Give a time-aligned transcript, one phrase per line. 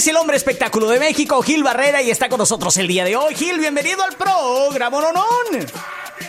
[0.00, 3.16] Es el hombre espectáculo de México, Gil Barrera, y está con nosotros el día de
[3.16, 3.34] hoy.
[3.34, 5.66] Gil, bienvenido al programa Nonón.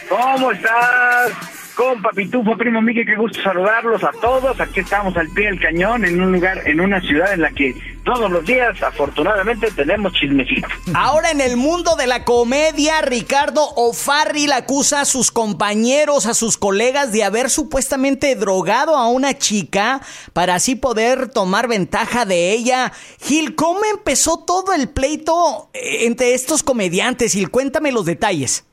[0.09, 1.31] ¿Cómo estás?
[1.75, 4.59] Compa Pitufo, primo Miguel, qué gusto saludarlos a todos.
[4.59, 7.73] Aquí estamos al pie del cañón, en un lugar, en una ciudad en la que
[8.03, 10.67] todos los días, afortunadamente, tenemos chismecito.
[10.93, 16.57] Ahora en el mundo de la comedia, Ricardo O'Farrill acusa a sus compañeros, a sus
[16.57, 20.01] colegas de haber supuestamente drogado a una chica
[20.33, 22.91] para así poder tomar ventaja de ella.
[23.21, 27.33] Gil, ¿cómo empezó todo el pleito eh, entre estos comediantes?
[27.33, 28.65] Gil, cuéntame los detalles.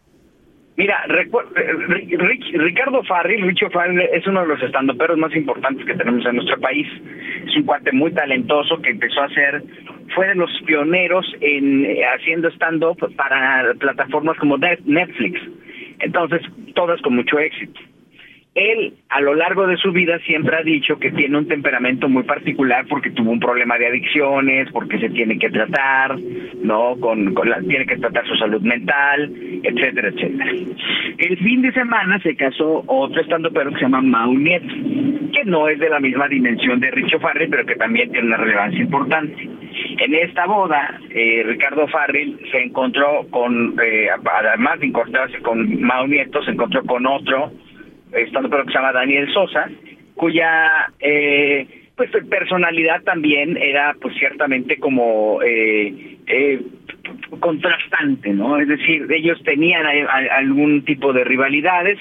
[0.78, 6.36] Mira, Ricardo Farril, Richo Farril es uno de los estandoperos más importantes que tenemos en
[6.36, 6.86] nuestro país.
[7.48, 9.64] Es un cuate muy talentoso que empezó a hacer,
[10.14, 15.40] fue de los pioneros en eh, haciendo stand-up para plataformas como Netflix.
[15.98, 16.42] Entonces,
[16.76, 17.80] todas con mucho éxito
[18.58, 22.24] él a lo largo de su vida siempre ha dicho que tiene un temperamento muy
[22.24, 26.18] particular porque tuvo un problema de adicciones, porque se tiene que tratar,
[26.62, 26.96] ¿no?
[27.00, 29.32] Con, la, tiene que tratar su salud mental,
[29.62, 30.50] etcétera, etcétera.
[31.18, 34.74] El fin de semana se casó otro estando pero que se llama Mau Nieto,
[35.32, 38.36] que no es de la misma dimensión de Richo Farrell, pero que también tiene una
[38.36, 39.48] relevancia importante.
[39.98, 46.06] En esta boda, eh, Ricardo Farrell se encontró con, eh, además de encontrarse con Mau
[46.06, 47.52] Nieto, se encontró con otro
[48.12, 49.68] estando que se llama Daniel Sosa,
[50.14, 56.60] cuya eh, pues personalidad también era pues ciertamente como eh, eh,
[57.40, 58.58] contrastante, ¿no?
[58.58, 59.84] Es decir, ellos tenían
[60.30, 61.98] algún tipo de rivalidades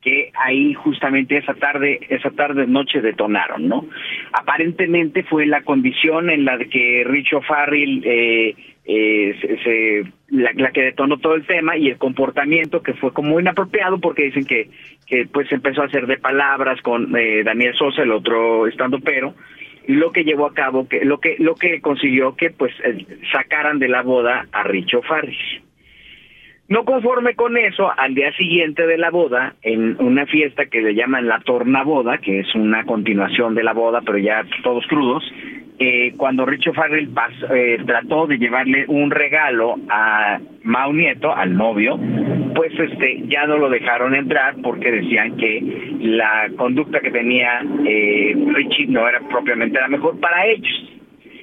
[0.00, 3.86] que ahí justamente esa tarde, esa tarde noche detonaron, ¿no?
[4.32, 8.54] Aparentemente fue la condición en la que Richo Farrell eh,
[8.84, 13.98] eh, se, la, que detonó todo el tema y el comportamiento que fue como inapropiado
[13.98, 14.70] porque dicen que,
[15.06, 19.34] que pues empezó a hacer de palabras con eh, Daniel Sosa, el otro estando pero,
[19.88, 23.78] lo que llevó a cabo, que lo que lo que consiguió que pues eh, sacaran
[23.78, 25.62] de la boda a Richo Farris.
[26.68, 30.94] No conforme con eso, al día siguiente de la boda, en una fiesta que le
[30.94, 35.24] llaman la tornaboda, que es una continuación de la boda, pero ya todos crudos,
[35.78, 37.08] eh, cuando Richo Farrell
[37.54, 41.98] eh, trató de llevarle un regalo a Mau Nieto, al novio,
[42.54, 45.62] pues este ya no lo dejaron entrar porque decían que
[46.00, 50.87] la conducta que tenía eh, Richie no era propiamente la mejor para ellos.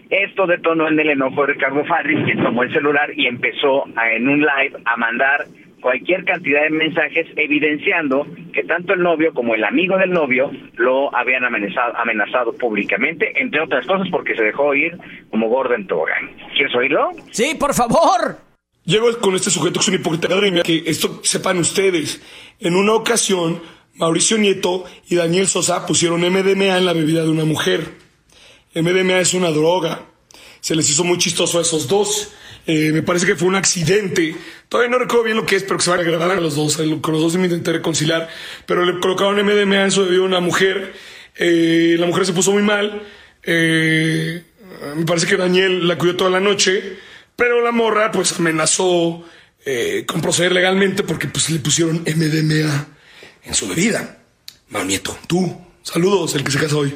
[0.09, 4.27] Esto detonó en el enojo de Ricardo Farrell, que tomó el celular y empezó en
[4.27, 5.45] un live a mandar
[5.81, 11.15] cualquier cantidad de mensajes evidenciando que tanto el novio como el amigo del novio lo
[11.15, 14.97] habían amenazado, amenazado públicamente, entre otras cosas porque se dejó ir
[15.29, 16.31] como Gordon Togan.
[16.55, 17.11] ¿Quieres oírlo?
[17.29, 18.37] Sí, por favor.
[18.83, 20.27] Llego con este sujeto que es un hipócrita,
[20.63, 22.19] que esto sepan ustedes.
[22.59, 23.61] En una ocasión,
[23.95, 28.04] Mauricio Nieto y Daniel Sosa pusieron MDMA en la bebida de una mujer.
[28.75, 30.05] MDMA es una droga.
[30.59, 32.29] Se les hizo muy chistoso a esos dos.
[32.67, 34.35] Eh, me parece que fue un accidente.
[34.67, 36.55] Todavía no recuerdo bien lo que es, pero que se van a agradar a los
[36.55, 36.77] dos.
[37.01, 38.29] Con los dos me intenté reconciliar.
[38.65, 40.93] Pero le colocaron MDMA en su bebida a una mujer.
[41.37, 43.03] Eh, la mujer se puso muy mal.
[43.43, 44.43] Eh,
[44.95, 46.97] me parece que Daniel la cuidó toda la noche.
[47.35, 49.23] Pero la morra, pues, amenazó
[50.05, 52.87] con proceder legalmente porque pues, le pusieron MDMA
[53.45, 54.19] en su bebida.
[54.69, 56.93] Mal Nieto, tú, saludos, el que se casa hoy.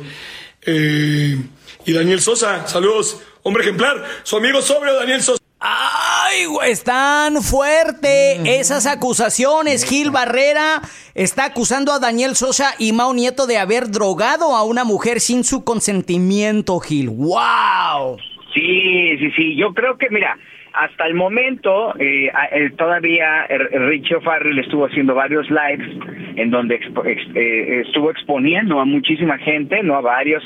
[0.65, 5.39] Y Daniel Sosa, saludos, hombre ejemplar, su amigo sobrio Daniel Sosa.
[5.61, 6.71] ¡Ay, güey!
[6.71, 9.83] Están fuerte esas acusaciones.
[9.83, 10.81] Gil Barrera
[11.15, 15.43] está acusando a Daniel Sosa y Mao Nieto de haber drogado a una mujer sin
[15.43, 17.09] su consentimiento, Gil.
[17.09, 18.17] ¡Wow!
[18.53, 19.57] Sí, sí, sí.
[19.57, 20.37] Yo creo que, mira,
[20.79, 25.89] hasta el momento, eh, eh, todavía Richie O'Farrell estuvo haciendo varios lives
[26.37, 30.41] en donde eh, estuvo exponiendo a muchísima gente, no a varios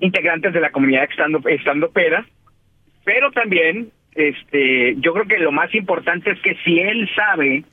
[0.00, 2.24] integrantes de la comunidad estando, estando pera,
[3.04, 7.64] pero también este, yo creo que lo más importante es que si él sabe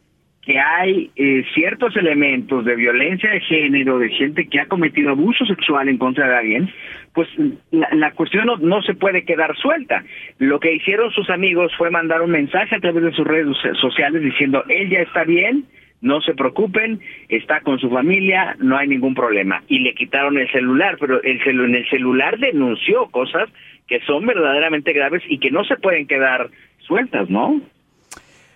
[0.46, 5.46] que hay eh, ciertos elementos de violencia de género, de gente que ha cometido abuso
[5.46, 6.70] sexual en contra de alguien,
[7.14, 7.30] pues
[7.72, 10.04] la, cuestión no, se puede quedar suelta.
[10.40, 14.22] Lo que hicieron sus amigos fue mandar un mensaje a través de sus redes sociales
[14.22, 15.66] diciendo, él ya está bien,
[16.02, 17.00] no se preocupen,
[17.30, 19.64] está con su familia, no hay ningún problema.
[19.70, 23.50] Y le quitaron el celular, pero el en el celular denunció cosas
[23.88, 26.50] que son verdaderamente graves y que no se pueden quedar
[26.80, 27.62] sueltas, ¿no?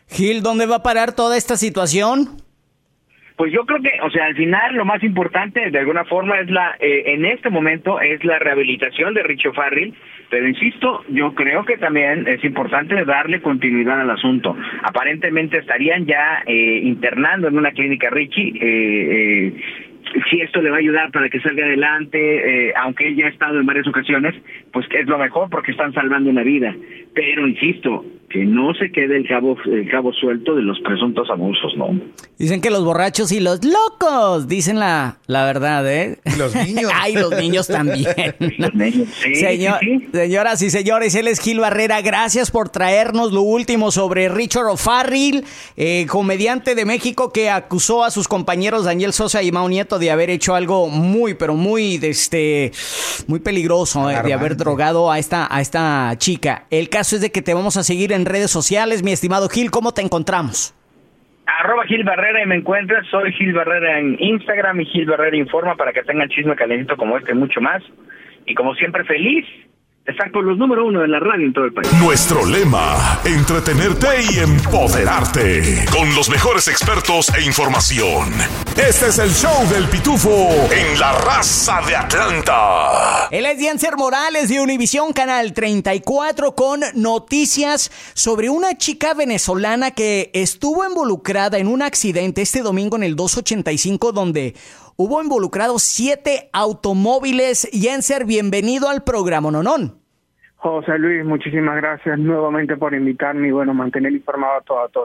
[0.09, 2.41] Gil, ¿dónde va a parar toda esta situación?
[3.35, 6.49] Pues yo creo que, o sea, al final lo más importante, de alguna forma, es
[6.49, 9.93] la, eh, en este momento, es la rehabilitación de Richo Farrell,
[10.31, 14.55] pero insisto, yo creo que también es importante darle continuidad al asunto.
[14.81, 19.63] Aparentemente estarían ya eh, internando en una clínica Richie, eh, eh
[20.29, 22.17] si esto le va a ayudar para que salga adelante,
[22.69, 24.35] eh, aunque él ya ha estado en varias ocasiones,
[24.71, 26.75] pues que es lo mejor porque están salvando una vida.
[27.13, 31.73] Pero insisto, que no se quede el cabo, el cabo suelto de los presuntos abusos,
[31.77, 31.97] ¿no?
[32.37, 36.17] Dicen que los borrachos y los locos dicen la, la verdad, ¿eh?
[36.37, 36.91] los niños.
[37.01, 38.05] Ay, los niños también.
[39.33, 39.79] Señor,
[40.11, 42.01] Señoras y señores, él es Gil Barrera.
[42.01, 45.45] Gracias por traernos lo último sobre Richard O'Farrill,
[45.77, 50.11] eh, comediante de México que acusó a sus compañeros Daniel Sosa y Mao Nieto de
[50.11, 52.71] haber hecho algo muy, pero muy, este,
[53.27, 56.65] muy peligroso, eh, de haber drogado a esta, a esta chica.
[56.69, 59.71] El caso es de que te vamos a seguir en redes sociales, mi estimado Gil.
[59.71, 60.73] ¿Cómo te encontramos?
[61.45, 63.05] Arroba Gil Barrera y me encuentras.
[63.07, 67.17] Soy Gil Barrera en Instagram y Gil Barrera Informa para que tengan chisme calentito como
[67.17, 67.81] este y mucho más.
[68.45, 69.45] Y como siempre, feliz
[70.07, 71.91] están con los número uno de la radio en todo el país.
[72.01, 75.85] Nuestro lema, entretenerte y empoderarte.
[75.91, 78.31] Con los mejores expertos e información.
[78.77, 83.27] Este es el show del pitufo en la raza de Atlanta.
[83.31, 90.31] Él es Diancer Morales de Univisión Canal 34 con noticias sobre una chica venezolana que
[90.33, 94.55] estuvo involucrada en un accidente este domingo en el 285 donde
[94.95, 97.67] hubo involucrados siete automóviles.
[97.73, 99.96] Jenser, bienvenido al programa Nonón.
[100.59, 105.01] José Luis, muchísimas gracias nuevamente por invitarme y bueno, mantener informado a toda tu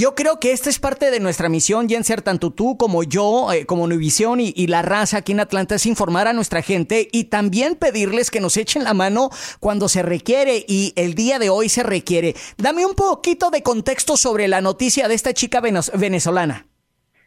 [0.00, 3.66] Yo creo que esta es parte de nuestra misión, Jenser, tanto tú como yo, eh,
[3.66, 7.30] como Univisión y, y, la raza aquí en Atlanta, es informar a nuestra gente y
[7.30, 9.30] también pedirles que nos echen la mano
[9.60, 12.34] cuando se requiere y el día de hoy se requiere.
[12.58, 16.66] Dame un poquito de contexto sobre la noticia de esta chica venezolana.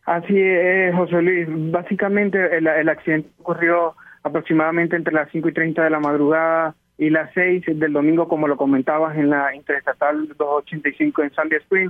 [0.06, 1.48] Así es, José Luis.
[1.72, 7.34] Básicamente el, accidente ocurrió aproximadamente entre las 5 y 30 de la madrugada y las
[7.34, 11.90] 6 del domingo, como lo comentabas en la Interestatal 285 en Sandy Spring.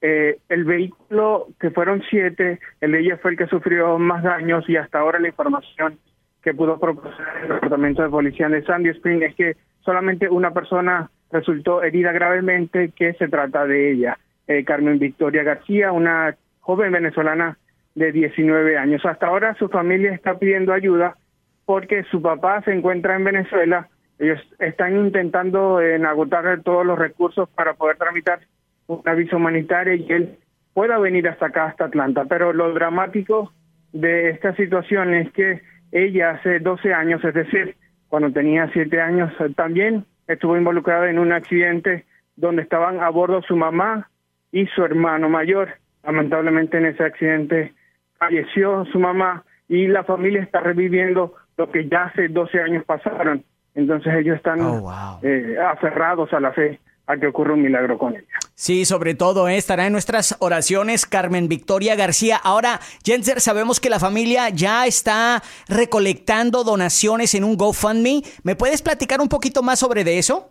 [0.00, 4.68] Eh, el vehículo, que fueron siete, el de ella fue el que sufrió más daños
[4.68, 5.98] y hasta ahora la información
[6.40, 11.10] que pudo proporcionar el Departamento de Policía de Sandy Spring es que solamente una persona
[11.32, 17.58] resultó herida gravemente, que se trata de ella, eh, Carmen Victoria García, una joven venezolana
[17.96, 19.04] de 19 años.
[19.04, 21.16] Hasta ahora su familia está pidiendo ayuda
[21.64, 23.88] porque su papá se encuentra en Venezuela.
[24.18, 28.40] Ellos están intentando en agotar todos los recursos para poder tramitar
[28.86, 30.38] una visa humanitaria y él
[30.72, 32.24] pueda venir hasta acá, hasta Atlanta.
[32.28, 33.52] Pero lo dramático
[33.92, 35.62] de esta situación es que
[35.92, 37.76] ella hace 12 años, es decir,
[38.08, 42.04] cuando tenía 7 años, también estuvo involucrada en un accidente
[42.36, 44.08] donde estaban a bordo su mamá
[44.52, 45.74] y su hermano mayor.
[46.02, 47.72] Lamentablemente en ese accidente
[48.18, 53.44] falleció su mamá y la familia está reviviendo lo que ya hace 12 años pasaron.
[53.74, 58.14] Entonces ellos están oh, eh, aferrados a la fe a que ocurra un milagro con
[58.14, 58.24] ella.
[58.54, 62.38] Sí, sobre todo eh, estará en nuestras oraciones Carmen Victoria García.
[62.42, 68.22] Ahora, Jenser, sabemos que la familia ya está recolectando donaciones en un GoFundMe.
[68.42, 70.50] ¿Me puedes platicar un poquito más sobre de eso?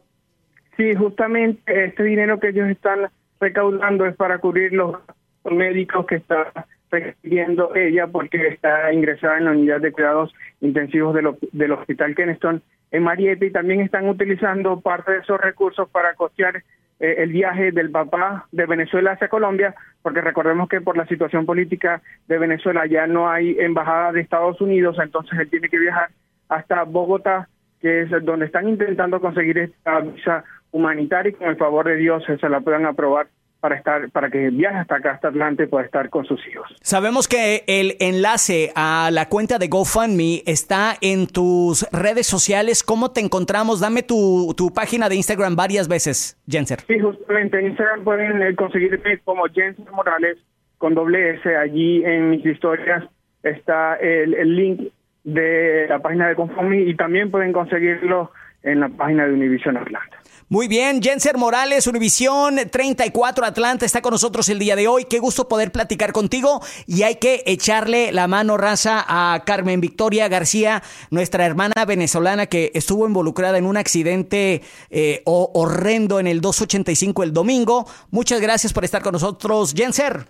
[0.77, 4.97] Sí, justamente este dinero que ellos están recaudando es para cubrir los
[5.45, 6.51] médicos que está
[6.91, 11.15] recibiendo ella porque está ingresada en la unidad de cuidados intensivos
[11.51, 12.61] del Hospital Keneston
[12.93, 16.57] en Marietta y también están utilizando parte de esos recursos para costear
[17.00, 19.73] eh, el viaje del papá de Venezuela hacia Colombia,
[20.03, 24.62] porque recordemos que por la situación política de Venezuela ya no hay embajada de Estados
[24.62, 26.12] Unidos, entonces él tiene que viajar
[26.50, 27.50] hasta Bogotá,
[27.81, 32.23] que es donde están intentando conseguir esta visa humanitaria y con el favor de Dios
[32.25, 33.27] se la puedan aprobar
[33.63, 36.67] para estar para que viaje hasta acá hasta Atlanta y pueda estar con sus hijos.
[36.82, 42.84] Sabemos que el enlace a la cuenta de GoFundMe está en tus redes sociales.
[42.84, 43.79] ¿Cómo te encontramos?
[43.79, 46.82] Dame tu, tu página de Instagram varias veces, Jenser.
[46.82, 50.39] Sí, justamente en Instagram pueden eh, conseguirme como Jenser Morales
[50.77, 51.55] con doble S.
[51.55, 53.05] Allí en mis historias
[53.43, 54.91] está el, el link
[55.24, 58.29] de la página de GoFundMe y también pueden conseguirlo
[58.62, 60.17] en la página de Univision Atlanta.
[60.53, 65.05] Muy bien, Jenser Morales, Univisión 34 Atlanta está con nosotros el día de hoy.
[65.05, 70.27] Qué gusto poder platicar contigo y hay que echarle la mano raza a Carmen Victoria
[70.27, 77.24] García, nuestra hermana venezolana que estuvo involucrada en un accidente eh, horrendo en el 285
[77.24, 77.88] el domingo.
[78.12, 80.27] Muchas gracias por estar con nosotros, Jenser.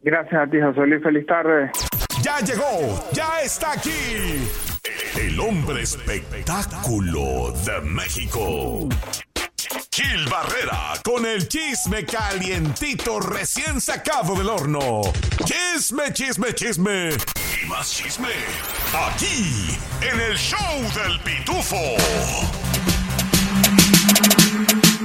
[0.00, 1.02] Gracias a ti, José Luis.
[1.02, 1.70] Feliz tarde.
[2.22, 3.90] Ya llegó, ya está aquí.
[5.20, 8.88] El hombre espectáculo de México.
[9.92, 15.02] Gil Barrera con el chisme calientito recién sacado del horno.
[15.44, 17.10] Chisme, chisme, chisme.
[17.62, 18.28] Y más chisme.
[19.08, 21.76] Aquí, en el show del pitufo.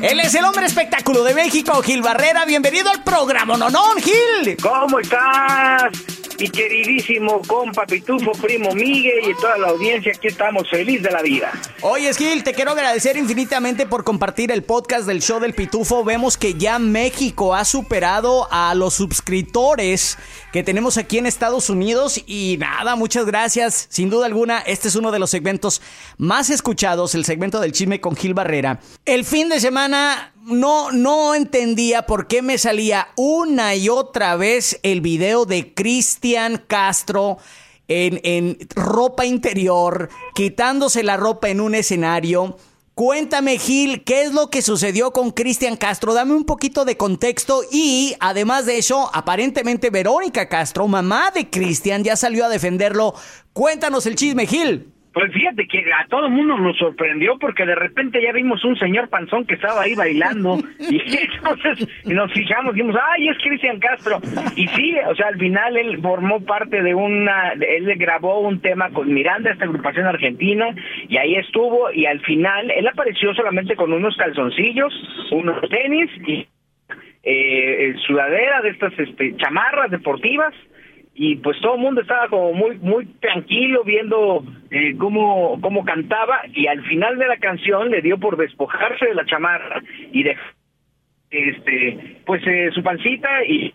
[0.01, 2.45] Él es el hombre espectáculo de México, Gil Barrera.
[2.45, 4.57] Bienvenido al programa, ¿no, no, Gil?
[4.61, 5.91] ¿Cómo estás?
[6.39, 11.21] Mi queridísimo compa Pitufo, primo Miguel y toda la audiencia, aquí estamos feliz de la
[11.21, 11.51] vida.
[11.81, 16.03] Oye, Gil, te quiero agradecer infinitamente por compartir el podcast del show del Pitufo.
[16.03, 20.17] Vemos que ya México ha superado a los suscriptores
[20.51, 23.87] que tenemos aquí en Estados Unidos y nada, muchas gracias.
[23.89, 25.81] Sin duda alguna, este es uno de los segmentos
[26.17, 28.79] más escuchados, el segmento del chisme con Gil Barrera.
[29.05, 34.79] El fin de semana no, no entendía por qué me salía una y otra vez
[34.83, 37.37] el video de Cristian Castro
[37.87, 42.57] en, en ropa interior, quitándose la ropa en un escenario.
[42.95, 46.13] Cuéntame, Gil, ¿qué es lo que sucedió con Cristian Castro?
[46.13, 52.03] Dame un poquito de contexto y, además de eso, aparentemente Verónica Castro, mamá de Cristian,
[52.03, 53.15] ya salió a defenderlo.
[53.51, 54.92] Cuéntanos el chisme, Gil.
[55.13, 58.75] Pues fíjate que a todo el mundo nos sorprendió porque de repente ya vimos un
[58.77, 63.79] señor panzón que estaba ahí bailando y entonces nos fijamos y dijimos, ay, es Cristian
[63.79, 64.19] Castro.
[64.55, 68.89] Y sí, o sea, al final él formó parte de una, él grabó un tema
[68.89, 70.73] con Miranda, esta agrupación argentina,
[71.07, 74.93] y ahí estuvo y al final él apareció solamente con unos calzoncillos,
[75.31, 76.47] unos tenis y
[77.21, 80.53] eh, sudadera de estas este, chamarras deportivas
[81.15, 86.41] y pues todo el mundo estaba como muy muy tranquilo viendo eh, cómo cómo cantaba
[86.53, 90.37] y al final de la canción le dio por despojarse de la chamarra y de
[91.29, 93.73] este pues eh, su pancita y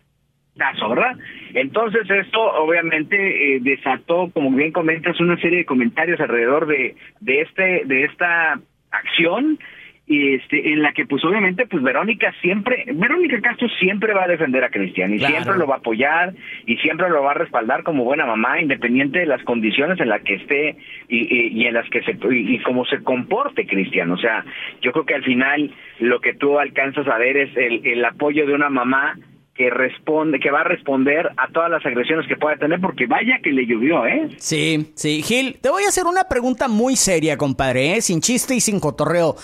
[0.57, 1.17] tazo, ¿verdad?
[1.55, 3.17] Entonces esto obviamente
[3.55, 8.61] eh, desató, como bien comentas, una serie de comentarios alrededor de de este de esta
[8.91, 9.59] acción
[10.09, 14.65] este, en la que pues obviamente pues Verónica siempre, Verónica Castro siempre va a defender
[14.65, 16.35] a Cristian y siempre lo va a apoyar
[16.67, 20.23] y siempre lo va a respaldar como buena mamá, independiente de las condiciones en las
[20.23, 20.77] que esté
[21.09, 24.11] y, y, en las que se y, cómo se comporte Cristian.
[24.11, 24.45] O sea,
[24.81, 28.47] yo creo que al final lo que tú alcanzas a ver es el, el apoyo
[28.47, 29.19] de una mamá
[29.59, 33.41] que responde, que va a responder a todas las agresiones que pueda tener, porque vaya
[33.43, 34.29] que le llovió, ¿eh?
[34.37, 35.21] Sí, sí.
[35.23, 38.01] Gil, te voy a hacer una pregunta muy seria, compadre, ¿eh?
[38.01, 39.35] sin chiste y sin cotorreo.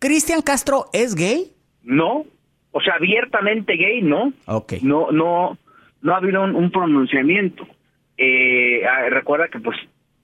[0.00, 1.52] ¿Cristian Castro es gay?
[1.82, 2.24] No,
[2.72, 4.32] o sea, abiertamente gay, ¿no?
[4.46, 4.74] Ok.
[4.82, 5.58] No, no,
[6.00, 7.66] no ha habido un, pronunciamiento.
[8.16, 9.76] Eh, ah, recuerda que pues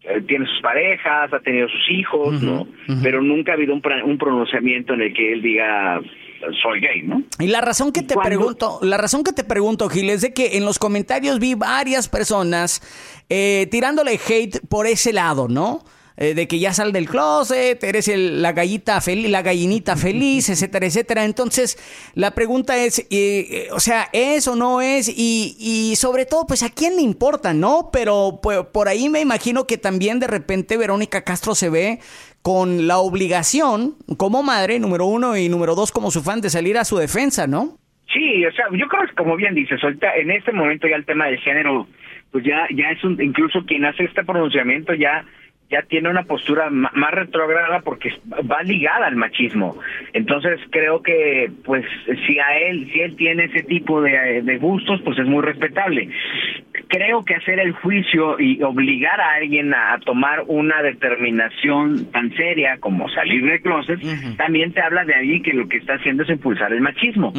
[0.03, 2.67] eh, tiene sus parejas, ha tenido sus hijos, ¿no?
[3.03, 3.83] Pero nunca ha habido un,
[4.19, 6.01] pronunciamiento en el que él diga
[6.63, 7.23] soy gay, ¿no?
[7.39, 10.57] Y la razón que te pregunto, la razón que te pregunto, Gil, es de que
[10.57, 12.81] en los comentarios vi varias personas
[13.29, 15.83] eh, tirándole hate por ese lado, ¿no?
[16.19, 20.87] Eh, de que ya sal del closet, eres la gallita feliz, la gallinita feliz, etcétera,
[20.87, 21.25] etcétera.
[21.27, 21.77] Entonces,
[22.15, 25.11] la pregunta es, eh, eh, o sea, ¿es o no es?
[25.11, 27.91] Y, y sobre todo, pues a quién le importa, ¿no?
[27.93, 31.99] Pero pues, por ahí me imagino que también de repente Verónica Castro se ve
[32.41, 36.79] con la obligación como madre, número uno, y número dos, como su fan, de salir
[36.79, 37.77] a su defensa, ¿no?
[38.11, 41.05] Sí, o sea, yo creo que como bien dices, ahorita en este momento ya el
[41.05, 41.87] tema del género,
[42.31, 45.27] pues ya, ya es un, incluso quien hace este pronunciamiento ya
[45.71, 48.13] ya tiene una postura más retrógrada porque
[48.51, 49.77] va ligada al machismo.
[50.13, 51.85] Entonces creo que pues
[52.27, 56.09] si a él si él tiene ese tipo de, de, gustos pues es muy respetable.
[56.89, 62.79] Creo que hacer el juicio y obligar a alguien a, tomar una determinación tan seria
[62.79, 64.01] como salir de closet
[64.37, 67.33] también te habla de ahí que lo que está haciendo es impulsar el machismo.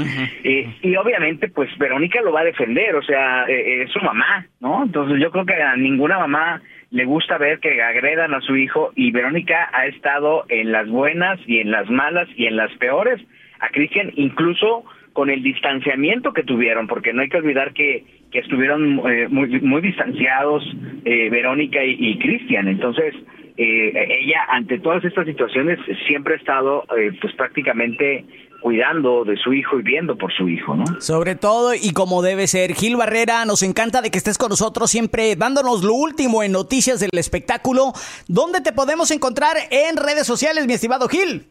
[0.43, 4.45] eh, y obviamente pues Verónica lo va a defender, o sea, eh, es su mamá,
[4.59, 4.83] ¿no?
[4.83, 8.91] Entonces yo creo que a ninguna mamá le gusta ver que agredan a su hijo
[8.95, 13.21] y Verónica ha estado en las buenas y en las malas y en las peores
[13.59, 14.85] a Cristian incluso
[15.17, 19.47] con el distanciamiento que tuvieron, porque no hay que olvidar que, que estuvieron eh, muy,
[19.61, 20.63] muy distanciados
[21.05, 22.67] eh, Verónica y, Cristian.
[22.67, 23.15] Entonces,
[23.57, 26.85] eh, ella ante todas estas situaciones siempre ha estado
[27.19, 28.25] pues prácticamente
[28.61, 30.85] cuidando de su hijo y viendo por su hijo, ¿no?
[30.99, 32.73] Sobre todo y como debe ser.
[32.73, 36.99] Gil Barrera, nos encanta de que estés con nosotros siempre dándonos lo último en noticias
[36.99, 37.93] del espectáculo.
[38.27, 41.47] ¿Dónde te podemos encontrar en redes sociales, mi estimado Gil?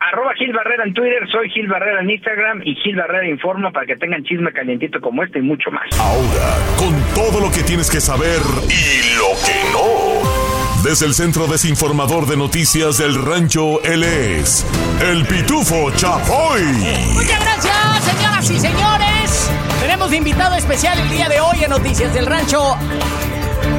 [0.00, 3.84] Arroba Gil Barrera en Twitter, soy Gil Barrera en Instagram y Gil Barrera Informa para
[3.84, 5.88] que tengan chisme calientito como este y mucho más.
[5.98, 10.07] Ahora, con todo lo que tienes que saber y lo que no.
[10.88, 14.64] Desde el Centro Desinformador de Noticias del Rancho, él es
[15.02, 16.62] el Pitufo Chapoy.
[17.12, 19.50] Muchas gracias, señoras y señores.
[19.82, 22.74] Tenemos invitado especial el día de hoy en Noticias del Rancho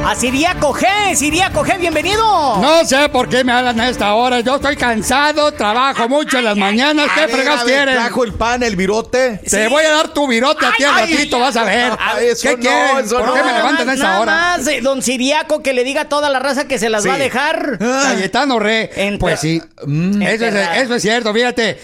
[0.06, 1.14] a Siriaco G.
[1.14, 2.22] Siriaco G, bienvenido.
[2.58, 4.40] No sé por qué me hablan a esta hora.
[4.40, 7.08] Yo estoy cansado, trabajo mucho en las mañanas.
[7.14, 7.94] ¿Qué fregas quieres?
[7.94, 9.40] Trajo el pan, el virote.
[9.48, 11.92] Te voy a dar tu virote a ti al ratito, vas a ver.
[12.40, 13.08] ¿Qué quieren?
[13.08, 14.56] ¿Por qué me levantan a esa hora?
[14.70, 17.18] Eh, don Siriaco, que le diga a toda la raza que se las va a
[17.18, 17.78] dejar.
[17.78, 18.90] Cayetano Re.
[19.18, 19.62] Pues sí.
[19.86, 21.78] Mm, eso es cierto, fíjate.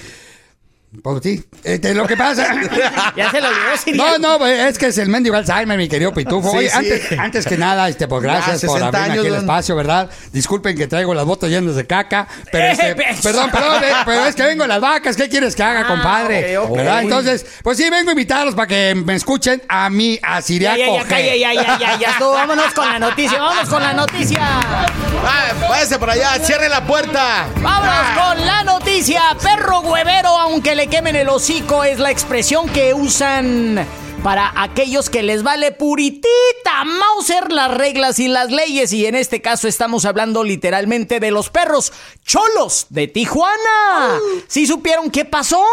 [1.03, 2.55] Pues sí, este, lo que pasa.
[3.17, 6.12] ya se lo olvidó, No, no, pues, es que es el mendigo Alzheimer, mi querido
[6.12, 6.50] Pitufo.
[6.50, 10.11] Oye, Antes, antes, que nada, este, pues gracias por abrirme aquí el espacio, ¿verdad?
[10.33, 14.35] Disculpen que traigo las botas llenas de caca, pero este, perdón, perdón, eh, pero es
[14.35, 16.59] que vengo en las vacas, ¿qué quieres que haga, ah, compadre?
[16.71, 17.03] ¿Verdad?
[17.03, 21.21] Entonces, pues sí, vengo a invitarlos para que me escuchen a mí, a Siriaco ya,
[21.21, 24.38] ya, ya, ya, ya, ya, ya, vámonos con la noticia, vámonos con la noticia.
[24.43, 27.47] Ah, váyase por allá, cierre la puerta.
[27.61, 32.95] Vámonos con la noticia, perro huevero, aunque le quemen el hocico es la expresión que
[32.95, 33.87] usan
[34.23, 38.93] para aquellos que les vale puritita Mauser las reglas y las leyes.
[38.93, 41.93] Y en este caso estamos hablando literalmente de los perros
[42.25, 44.19] cholos de Tijuana.
[44.49, 45.64] ¿Sí supieron qué pasó?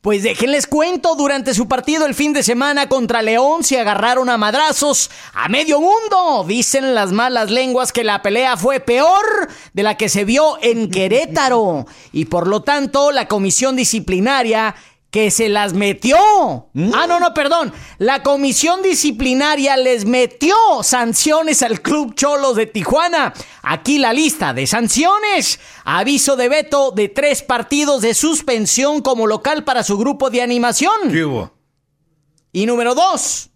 [0.00, 4.38] Pues déjenles cuento, durante su partido el fin de semana contra León se agarraron a
[4.38, 6.42] madrazos a medio mundo.
[6.48, 10.90] Dicen las malas lenguas que la pelea fue peor de la que se vio en
[10.90, 11.84] Querétaro.
[12.12, 14.74] Y por lo tanto, la comisión disciplinaria
[15.10, 16.16] que se las metió.
[16.72, 16.92] Mm.
[16.94, 17.72] Ah, no, no, perdón.
[17.98, 23.34] La comisión disciplinaria les metió sanciones al Club Cholos de Tijuana.
[23.62, 25.58] Aquí la lista de sanciones.
[25.84, 30.92] Aviso de veto de tres partidos de suspensión como local para su grupo de animación.
[31.10, 31.52] ¿Qué hubo?
[32.52, 33.50] Y número dos.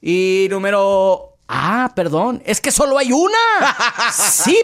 [0.00, 3.38] Y número Ah, perdón, es que solo hay una.
[4.12, 4.60] Sí,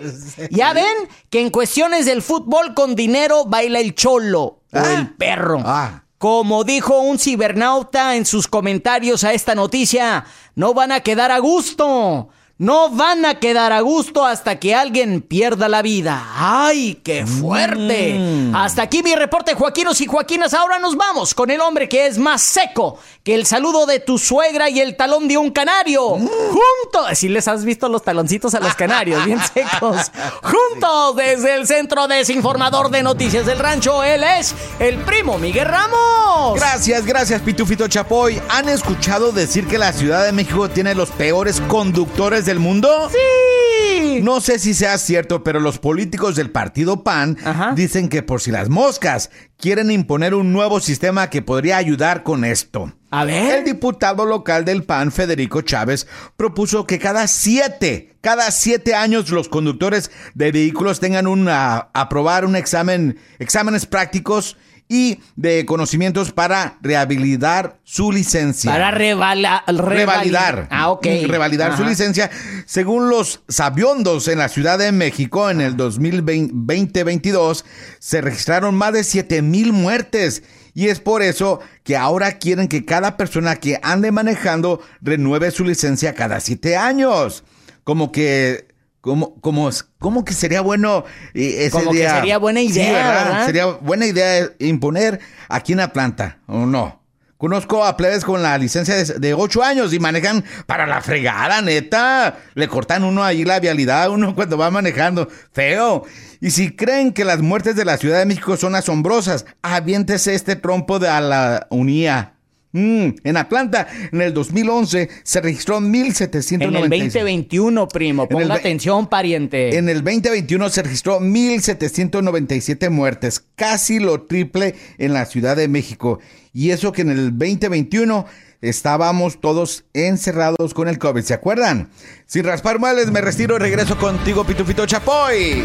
[0.51, 5.15] ya ven que en cuestiones del fútbol con dinero baila el cholo o el ah.
[5.19, 5.63] perro.
[5.65, 6.05] Ah.
[6.19, 11.39] Como dijo un cibernauta en sus comentarios a esta noticia, no van a quedar a
[11.39, 12.29] gusto.
[12.57, 16.25] No van a quedar a gusto hasta que alguien pierda la vida.
[16.37, 18.15] ¡Ay, qué fuerte!
[18.17, 18.55] Mm.
[18.55, 20.55] Hasta aquí mi reporte, Joaquinos y Joaquinas.
[20.55, 24.19] Ahora nos vamos con el hombre que es más seco que el saludo de tu
[24.19, 26.17] suegra y el talón de un canario.
[26.17, 26.29] Mm.
[26.29, 30.13] Juntos, si les has visto los taloncitos a los canarios, bien secos.
[30.41, 36.55] Juntos desde el Centro Desinformador de Noticias del Rancho, él es el primo Miguel Ramos.
[36.55, 38.41] Gracias, gracias, Pitufito Chapoy.
[38.49, 43.11] ¿Han escuchado decir que la Ciudad de México tiene los peores conductores del mundo?
[43.11, 44.21] Sí.
[44.23, 47.37] No sé si sea cierto, pero los políticos del partido PAN
[47.75, 52.45] dicen que por si las moscas quieren imponer un nuevo sistema que podría ayudar con
[52.45, 52.93] esto.
[53.11, 53.59] A ver.
[53.59, 59.49] El diputado local del PAN, Federico Chávez, propuso que cada siete, cada siete años los
[59.49, 64.57] conductores de vehículos tengan un, aprobar un examen, exámenes prácticos
[64.89, 68.71] y de conocimientos para rehabilitar su licencia.
[68.71, 70.69] Para revalidar.
[70.71, 71.07] Ah, ok.
[71.07, 72.31] Mm, revalidar su licencia.
[72.67, 77.65] Según los sabiondos en la Ciudad de México, en el 2020-2022
[77.99, 80.43] se registraron más de 7 mil muertes.
[80.75, 85.65] Y es por eso que ahora quieren que cada persona que ande manejando renueve su
[85.65, 87.45] licencia cada siete años.
[87.85, 88.74] Como que
[89.05, 94.07] ¿Cómo, cómo, cómo que sería bueno eh, ese como Que sería buena idea, Sería buena
[94.07, 97.03] idea imponer aquí en la planta, ¿o no?
[97.37, 102.39] Conozco a plebes con la licencia de, ocho años y manejan para la fregada, neta.
[102.55, 105.29] Le cortan uno ahí la vialidad a uno cuando va manejando.
[105.53, 106.07] Feo.
[106.41, 110.57] Y si creen que las muertes de la Ciudad de México son asombrosas, aviéntese este
[110.57, 112.34] trompo de a la unía.
[112.75, 116.55] Mm, en Atlanta, en el 2011, se registró 1.796.
[116.55, 119.79] En el 2021, primo, ponga atención, pariente.
[119.79, 126.19] En el 2021 se registró 1.797 muertes, casi lo triple en la Ciudad de México.
[126.53, 128.27] Y eso que en el 2021
[128.61, 131.91] estábamos todos encerrados con el COVID, ¿se acuerdan?
[132.27, 135.63] Sin raspar males, me retiro y regreso contigo, Pitufito Chapoy.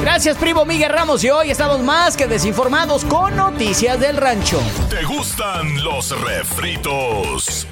[0.00, 1.22] Gracias, primo Miguel Ramos.
[1.24, 4.58] Y hoy estamos más que desinformados con noticias del rancho.
[4.88, 7.66] ¿Te gustan los refritos?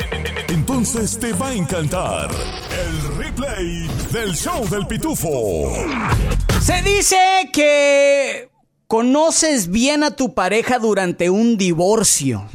[0.48, 5.72] Entonces te va a encantar el replay del show del pitufo.
[6.60, 7.16] Se dice
[7.52, 8.47] que
[8.88, 12.48] conoces bien a tu pareja durante un divorcio.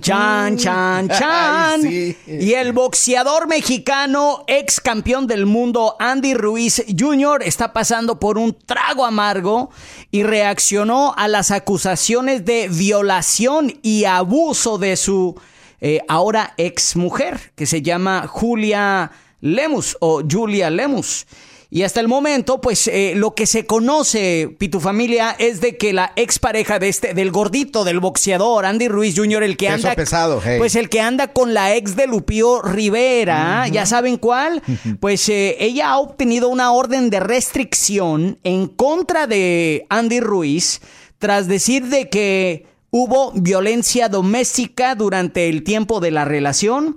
[0.00, 1.80] Chan, chan, chan.
[1.82, 8.54] Y el boxeador mexicano, ex campeón del mundo, Andy Ruiz Jr., está pasando por un
[8.54, 9.70] trago amargo
[10.10, 15.40] y reaccionó a las acusaciones de violación y abuso de su
[15.80, 21.26] eh, ahora ex mujer, que se llama Julia Lemus o Julia Lemus.
[21.70, 25.92] Y hasta el momento, pues eh, lo que se conoce, Pitu Familia, es de que
[25.92, 29.94] la expareja de este, del gordito, del boxeador, Andy Ruiz Jr., el que anda.
[29.94, 34.62] pesado, Pues el que anda con la ex de Lupío Rivera, ¿ya saben cuál?
[34.98, 40.80] Pues eh, ella ha obtenido una orden de restricción en contra de Andy Ruiz
[41.18, 46.96] tras decir de que hubo violencia doméstica durante el tiempo de la relación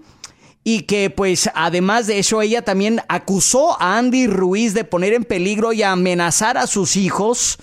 [0.64, 5.24] y que pues además de eso ella también acusó a Andy Ruiz de poner en
[5.24, 7.58] peligro y amenazar a sus hijos.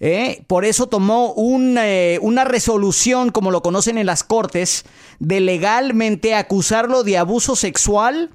[0.00, 0.44] ¿eh?
[0.46, 4.84] Por eso tomó eh, una resolución, como lo conocen en las cortes,
[5.18, 8.30] de legalmente acusarlo de abuso sexual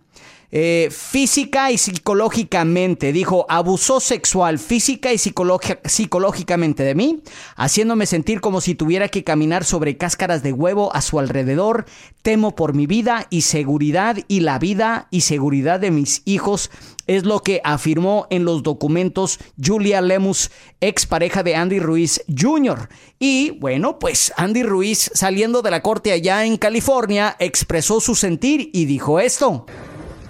[0.51, 3.13] eh, física y psicológicamente.
[3.13, 7.21] Dijo, abusó sexual, física y psicológicamente de mí,
[7.55, 11.85] haciéndome sentir como si tuviera que caminar sobre cáscaras de huevo a su alrededor.
[12.21, 16.71] Temo por mi vida y seguridad y la vida y seguridad de mis hijos.
[17.07, 22.89] Es lo que afirmó en los documentos Julia Lemus, ex pareja de Andy Ruiz Jr.
[23.19, 28.69] Y bueno, pues Andy Ruiz, saliendo de la corte allá en California, expresó su sentir
[28.73, 29.65] y dijo esto.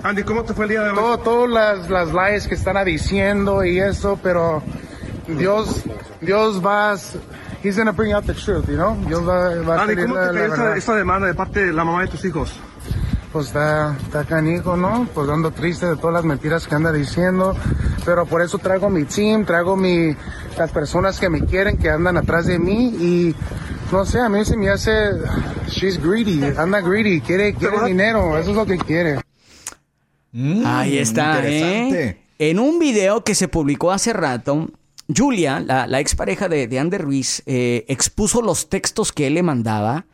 [0.02, 0.96] Andy, ¿cómo te fue el día de hoy?
[0.96, 4.64] Todo, todas las, las lies que están diciendo y eso, pero
[5.28, 5.84] Dios,
[6.22, 6.96] Dios va,
[7.62, 8.96] He's gonna bring out the truth, you know?
[9.06, 12.04] Dios va, va Andy, a ¿cómo te esta, esta, demanda de parte de la mamá
[12.04, 12.58] de tus hijos?
[13.34, 15.08] Pues está, está canijo, ¿no?
[15.14, 17.56] Pues dando triste de todas las mentiras que anda diciendo,
[18.06, 20.16] pero por eso traigo mi team, traigo mi,
[20.58, 23.36] las personas que me quieren, que andan atrás de mí y
[23.92, 25.12] no sé, a mí se me hace,
[25.68, 29.20] she's greedy, anda greedy, quiere, quiere dinero, eso es lo que quiere.
[30.32, 32.18] Mm, Ahí está, ¿eh?
[32.38, 34.70] En un video que se publicó hace rato,
[35.16, 39.44] Julia, la, la expareja de, de Ander Ruiz, eh, expuso los textos que él le
[39.44, 40.06] mandaba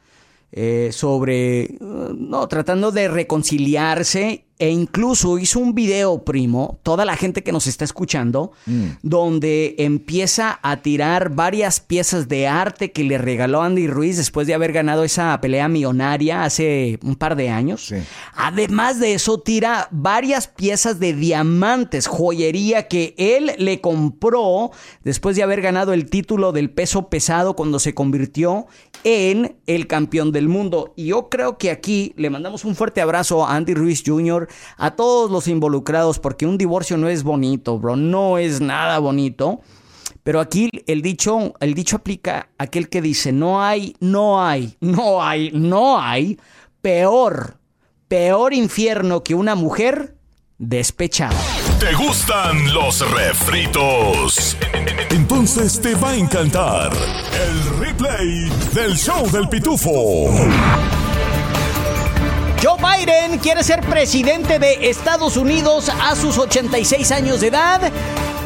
[0.52, 7.44] eh, sobre, no, tratando de reconciliarse e incluso hizo un video, primo, toda la gente
[7.44, 8.86] que nos está escuchando, mm.
[9.04, 14.54] donde empieza a tirar varias piezas de arte que le regaló Andy Ruiz después de
[14.54, 17.94] haber ganado esa pelea millonaria hace un par de años.
[18.34, 24.72] Además de eso, tira varias piezas de diamantes, joyería que él le compró
[25.04, 28.68] después de haber ganado el título del peso pesado cuando se convirtió
[29.04, 30.94] en el campeón del mundo.
[30.96, 34.45] Y yo creo que aquí le mandamos un fuerte abrazo a Andy Ruiz Jr
[34.78, 39.62] a todos los involucrados, porque un divorcio no es bonito, bro, no es nada bonito.
[40.24, 44.76] Pero aquí el dicho, el dicho aplica a aquel que dice, no hay, no hay,
[44.80, 46.40] no hay, no hay
[46.82, 47.60] peor,
[48.08, 50.16] peor infierno que una mujer
[50.58, 51.36] despechada.
[51.80, 54.58] ¿Te gustan los refritos?
[55.12, 60.32] Entonces te va a encantar el replay del show del pitufo.
[63.06, 67.92] Biden quiere ser presidente de Estados Unidos a sus 86 años de edad.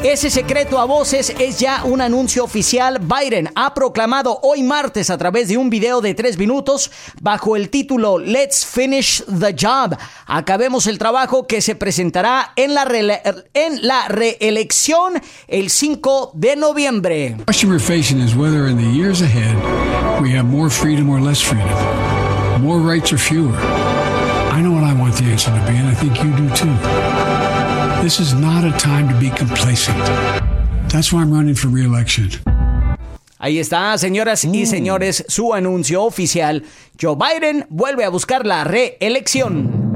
[0.03, 2.99] Ese secreto a voces es ya un anuncio oficial.
[2.99, 6.91] Biden ha proclamado hoy martes a través de un video de tres minutos
[7.21, 9.95] bajo el título Let's Finish the Job.
[10.25, 12.85] Acabemos el trabajo que se presentará en la,
[13.53, 17.37] en la reelección el 5 de noviembre.
[22.61, 23.55] More rights or fewer.
[24.51, 26.73] I know what I want the answer to be, and I think you do too.
[28.03, 29.97] This is not a time to be complacent.
[30.89, 32.29] That's why I'm running for re-election.
[33.41, 34.65] Ahí está, señoras y mm.
[34.65, 36.63] señores, su anuncio oficial.
[37.01, 39.88] Joe Biden vuelve a buscar la reelección.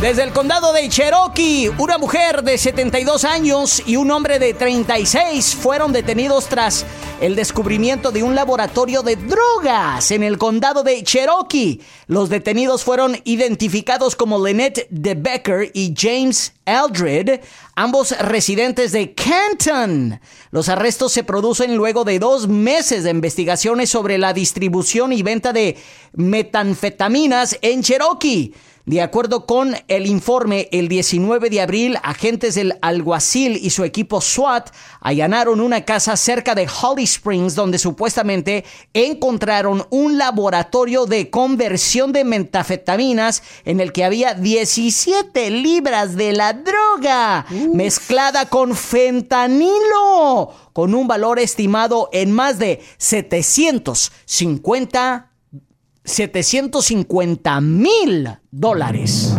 [0.00, 5.54] Desde el condado de Cherokee, una mujer de 72 años y un hombre de 36
[5.54, 6.84] fueron detenidos tras
[7.18, 11.80] el descubrimiento de un laboratorio de drogas en el condado de Cherokee.
[12.08, 17.40] Los detenidos fueron identificados como Lynette DeBecker y James Eldred,
[17.74, 20.20] ambos residentes de Canton.
[20.50, 25.54] Los arrestos se producen luego de dos meses de investigaciones sobre la distribución y venta
[25.54, 25.78] de
[26.12, 28.52] metanfetaminas en Cherokee.
[28.86, 34.20] De acuerdo con el informe, el 19 de abril, agentes del alguacil y su equipo
[34.20, 34.70] SWAT
[35.00, 42.22] allanaron una casa cerca de Holly Springs donde supuestamente encontraron un laboratorio de conversión de
[42.22, 51.08] metafetaminas en el que había 17 libras de la droga mezclada con fentanilo con un
[51.08, 55.32] valor estimado en más de 750
[56.06, 59.34] 750 mil dólares.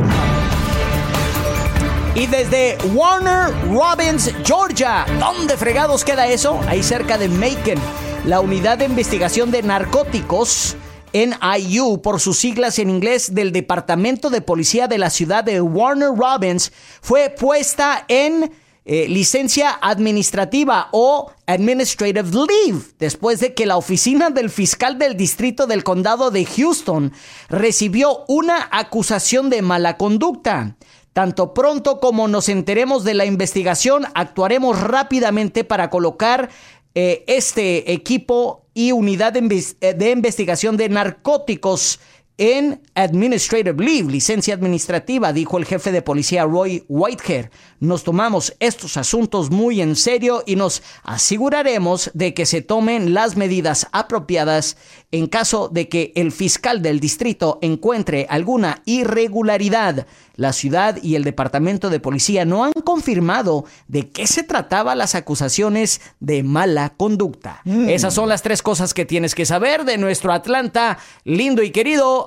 [2.13, 6.60] Y desde Warner Robins, Georgia, ¿dónde fregados queda eso?
[6.67, 7.80] Ahí cerca de Macon,
[8.25, 10.75] la unidad de investigación de narcóticos
[11.13, 16.10] NIU por sus siglas en inglés del Departamento de Policía de la ciudad de Warner
[16.10, 18.51] Robins fue puesta en
[18.89, 25.67] eh, licencia administrativa o administrative leave después de que la oficina del fiscal del distrito
[25.67, 27.12] del condado de Houston
[27.50, 30.78] recibió una acusación de mala conducta.
[31.12, 36.50] Tanto pronto como nos enteremos de la investigación, actuaremos rápidamente para colocar
[36.95, 42.00] eh, este equipo y unidad de investigación de narcóticos
[42.38, 47.50] en Administrative Leave, licencia administrativa, dijo el jefe de policía Roy Whitehair.
[47.80, 53.38] Nos tomamos estos asuntos muy en serio y nos aseguraremos de que se tomen las
[53.38, 54.78] medidas apropiadas
[55.12, 60.06] en caso de que el fiscal del distrito encuentre alguna irregularidad
[60.38, 65.15] la ciudad y el departamento de policía no han confirmado de qué se trataba las
[65.15, 67.62] acusaciones de mala conducta.
[67.65, 67.89] Mm.
[67.89, 72.27] Esas son las tres cosas que tienes que saber de nuestro Atlanta lindo y querido